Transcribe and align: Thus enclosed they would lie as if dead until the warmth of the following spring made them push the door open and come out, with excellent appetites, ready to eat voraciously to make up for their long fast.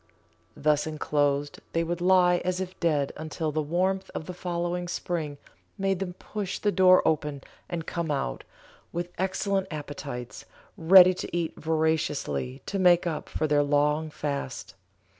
Thus 0.57 0.87
enclosed 0.87 1.59
they 1.73 1.83
would 1.83 2.01
lie 2.01 2.37
as 2.37 2.59
if 2.59 2.79
dead 2.79 3.11
until 3.17 3.51
the 3.51 3.61
warmth 3.61 4.09
of 4.15 4.25
the 4.25 4.33
following 4.33 4.87
spring 4.87 5.37
made 5.77 5.99
them 5.99 6.13
push 6.13 6.57
the 6.57 6.71
door 6.71 7.07
open 7.07 7.43
and 7.69 7.85
come 7.85 8.09
out, 8.09 8.43
with 8.91 9.11
excellent 9.19 9.67
appetites, 9.69 10.45
ready 10.75 11.13
to 11.13 11.37
eat 11.37 11.53
voraciously 11.55 12.63
to 12.65 12.79
make 12.79 13.05
up 13.05 13.29
for 13.29 13.45
their 13.45 13.61
long 13.61 14.09
fast. 14.09 14.73